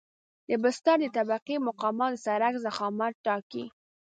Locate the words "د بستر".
0.49-0.97